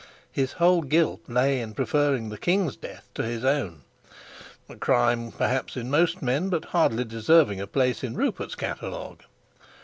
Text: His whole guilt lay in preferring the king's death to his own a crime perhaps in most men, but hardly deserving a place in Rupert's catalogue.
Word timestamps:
His 0.31 0.53
whole 0.53 0.81
guilt 0.81 1.21
lay 1.27 1.59
in 1.61 1.75
preferring 1.75 2.29
the 2.29 2.37
king's 2.39 2.75
death 2.75 3.07
to 3.13 3.21
his 3.21 3.45
own 3.45 3.83
a 4.67 4.75
crime 4.75 5.31
perhaps 5.31 5.77
in 5.77 5.91
most 5.91 6.23
men, 6.23 6.49
but 6.49 6.65
hardly 6.65 7.03
deserving 7.03 7.61
a 7.61 7.67
place 7.67 8.03
in 8.03 8.15
Rupert's 8.15 8.55
catalogue. 8.55 9.21